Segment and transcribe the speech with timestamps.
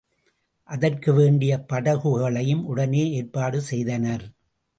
[0.69, 4.25] அதற்கு வேண்டிய படகுகளையும் உடனே ஏற்பாடு செய்தனர்.